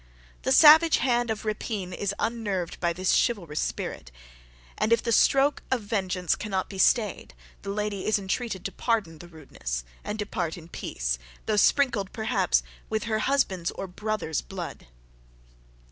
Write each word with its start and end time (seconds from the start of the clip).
The 0.41 0.51
savage 0.51 0.97
hand 0.97 1.29
of 1.29 1.45
rapine 1.45 1.93
is 1.93 2.15
unnerved 2.17 2.79
by 2.79 2.91
this 2.91 3.13
chivalrous 3.13 3.59
spirit; 3.59 4.11
and, 4.75 4.91
if 4.91 5.03
the 5.03 5.11
stroke 5.11 5.61
of 5.69 5.81
vengeance 5.83 6.35
cannot 6.35 6.71
be 6.71 6.79
stayed 6.79 7.35
the 7.61 7.69
lady 7.69 8.07
is 8.07 8.17
entreated 8.17 8.65
to 8.65 8.71
pardon 8.71 9.19
the 9.19 9.27
rudeness 9.27 9.83
and 10.03 10.17
depart 10.17 10.57
in 10.57 10.69
peace, 10.69 11.19
though 11.45 11.55
sprinkled, 11.55 12.11
perhaps, 12.13 12.63
with 12.89 13.03
her 13.03 13.19
husband's 13.19 13.69
or 13.69 13.85
brother's 13.85 14.41
blood. 14.41 14.87